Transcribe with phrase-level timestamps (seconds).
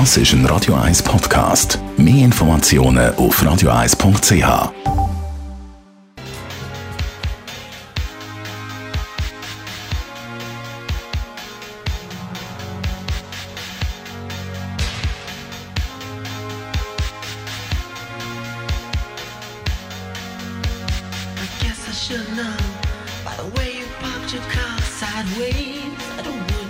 [0.00, 1.78] Das ist ein Radio 1 Podcast.
[1.96, 4.72] Mehr Informationen auf radio1.ch.
[21.92, 22.56] should know
[23.24, 25.78] by the way you parked your car sideways.
[26.18, 26.63] I don't know.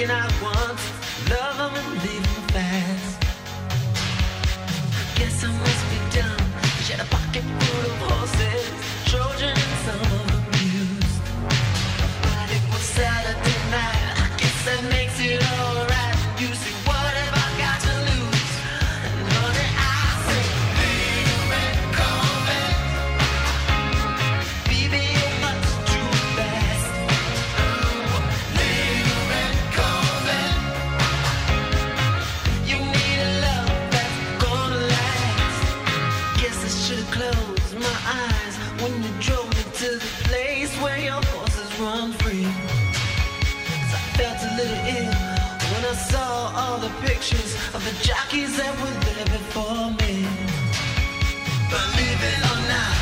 [0.00, 0.59] And I want.
[41.12, 42.12] horses run
[43.96, 45.12] I felt a little ill
[45.72, 50.26] when I saw all the pictures of the jockeys that were there before me.
[51.70, 52.99] Believe it or not.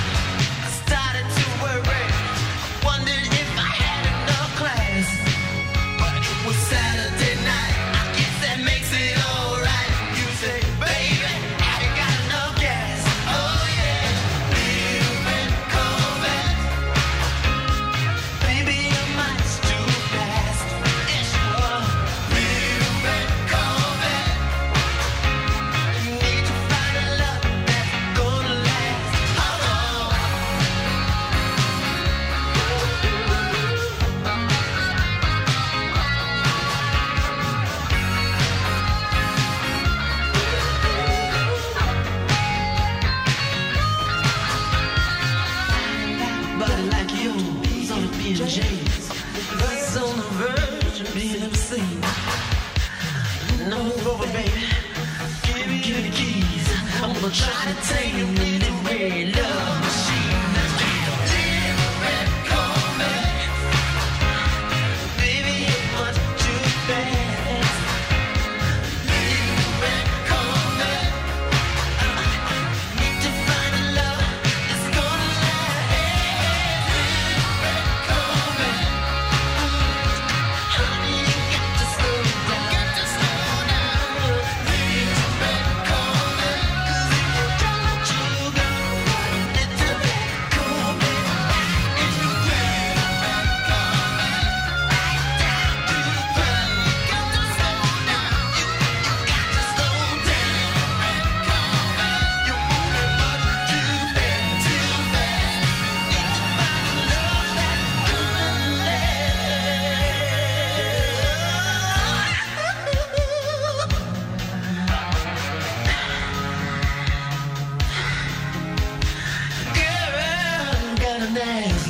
[48.35, 49.09] G and J's.
[49.59, 52.01] That's on the verge of being obscene.
[53.71, 53.81] No
[54.11, 54.67] over, baby.
[55.45, 56.69] Give me the keys.
[57.03, 59.68] I'm gonna try to take you anywhere, love.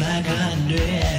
[0.00, 1.17] like I did.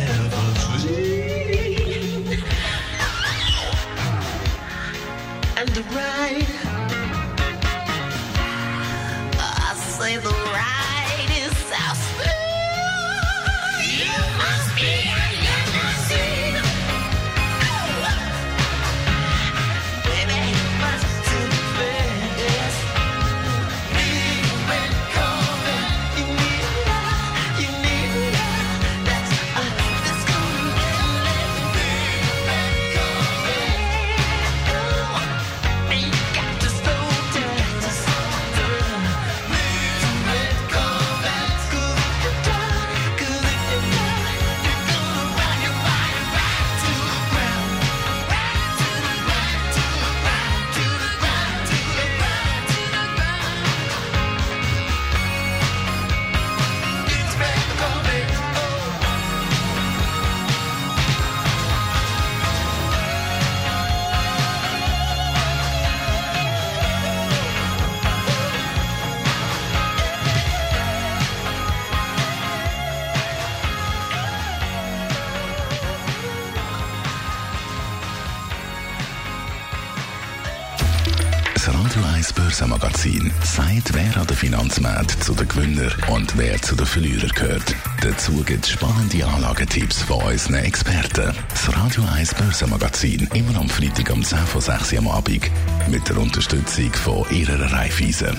[81.99, 86.85] Radio 1 Börsenmagazin sagt, wer an den Finanzmärkten zu den Gewinner und wer zu den
[86.85, 87.75] Verlierern gehört.
[88.01, 91.35] Dazu gibt es spannende Anlagetipps von unseren Experten.
[91.49, 95.51] Das Radio 1 Börsenmagazin immer am Freitag um 10 von 6 Uhr am Abend
[95.90, 98.37] mit der Unterstützung von ihrer Raiffeisen.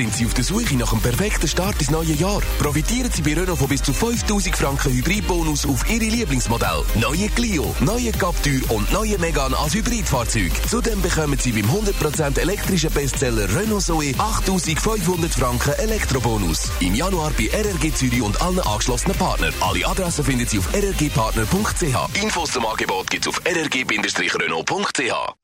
[0.00, 2.40] Sind Sie auf der Suche nach einem perfekten Start ins neue Jahr?
[2.58, 6.84] Profitieren Sie bei Renault von bis zu 5000 Franken Hybridbonus auf Ihre Lieblingsmodell.
[6.94, 10.52] Neue Clio, neue Captur und neue Megane als Hybridfahrzeug.
[10.70, 16.70] Zudem bekommen Sie beim 100% elektrischen Bestseller Renault Zoe 8500 Franken Elektrobonus.
[16.80, 19.52] Im Januar bei RRG Zürich und allen angeschlossenen Partnern.
[19.60, 22.22] Alle Adressen finden Sie auf rrgpartner.ch.
[22.22, 25.39] Infos zum Angebot gibt es auf rrg-renault.ch.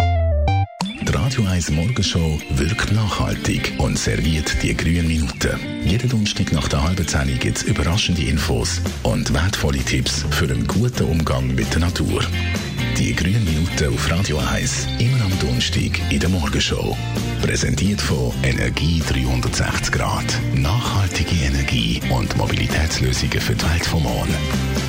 [1.27, 5.59] Radio 1 Morgenshow wirkt nachhaltig und serviert die grünen Minuten.
[5.85, 10.69] Jeden Donnerstag nach der halben Zehn gibt es überraschende Infos und wertvolle Tipps für einen
[10.69, 12.21] guten Umgang mit der Natur.
[12.97, 16.97] Die grünen Minuten auf Radio 1, immer am Donnerstag in der Morgenshow.
[17.43, 20.33] Präsentiert von Energie 360 Grad.
[20.55, 24.37] Nachhaltige Energie und Mobilitätslösungen für die Welt vom morgen.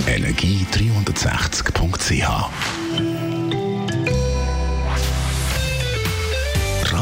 [0.06, 2.87] Energie360.ch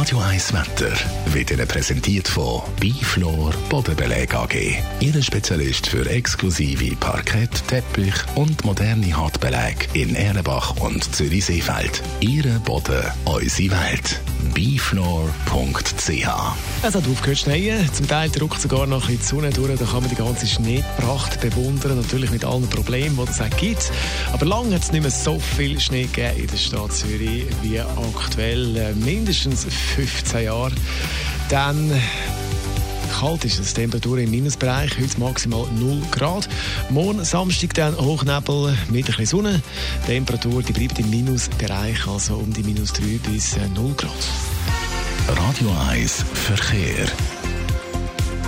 [0.06, 0.92] Radio 1 Wetter
[1.34, 4.54] wird Ihnen präsentiert von Biflor Bodenbeleg AG.
[5.00, 12.04] Ihre Spezialist für exklusive Parkett, Teppich und moderne Hartbeleg in Ehrenbach und Zürich-Seefeld.
[12.20, 14.22] Ihre Boden, unsere Welt.
[14.54, 17.92] Biflor.ch Es hat aufgehört zu schneien.
[17.92, 19.80] Zum Teil drückt sogar noch in die Sonne durch.
[19.80, 21.98] Da kann man die ganze Schneepracht bewundern.
[21.98, 23.92] Natürlich mit allen Problemen, die es auch gibt.
[24.32, 27.80] Aber lange hat es nicht mehr so viel Schnee gegeben in der Stadt Zürich wie
[27.80, 28.76] aktuell.
[28.78, 30.72] Äh, Mindestens 15 Jahre.
[31.50, 31.90] Dann
[33.18, 33.74] kalt ist es.
[33.74, 36.50] Temperatur im Minusbereich, heute maximal 0 Grad.
[36.90, 39.62] Morgen Samstag dann Hochnebel mit ein bisschen Sonne.
[40.06, 44.12] Temperatur die bleibt im Minusbereich, also um die minus 3 bis 0 Grad.
[45.30, 47.08] Radio 1 Verkehr.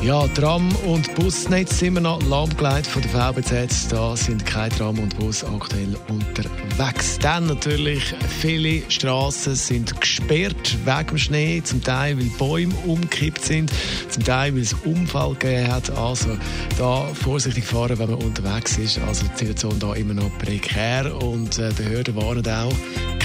[0.04, 3.92] Ja, Tram- und Busnetz sind wir noch lahmgelegt von der VBZ.
[3.92, 7.18] Da sind kein Tram und Bus aktuell unterwegs.
[7.20, 11.62] Dann natürlich, viele Straßen sind gesperrt wegen dem Schnee.
[11.64, 13.72] Zum Teil, weil Bäume umgekippt sind.
[14.10, 15.90] Zum Teil, weil es Unfall gegeben hat.
[15.90, 16.38] Also
[16.78, 19.00] da vorsichtig fahren, wenn man unterwegs ist.
[19.00, 21.12] Also die Situation da immer noch prekär.
[21.22, 22.74] Und äh, Behörden warnen auch,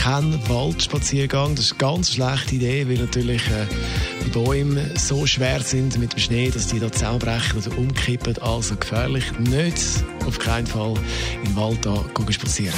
[0.03, 1.55] kein Waldspaziergang.
[1.55, 3.67] Das ist eine ganz schlechte Idee, weil natürlich äh,
[4.25, 8.37] die Bäume so schwer sind mit dem Schnee, dass die da zusammenbrechen oder umkippen.
[8.39, 9.25] Also gefährlich.
[9.39, 9.79] Nicht
[10.27, 10.95] auf keinen Fall
[11.45, 12.75] im Wald da spazieren.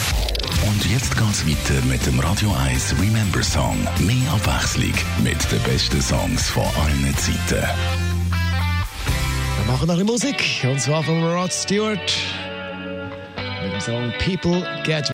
[0.66, 3.78] Und jetzt geht's weiter mit dem Radio 1 Remember Song.
[4.00, 4.92] Mehr Abwechslung
[5.22, 7.66] mit den besten Songs von allen Zeiten.
[9.56, 10.44] Wir machen noch ein Musik.
[10.64, 12.12] Und zwar von Rod Stewart.
[13.62, 15.13] Mit dem Song People Get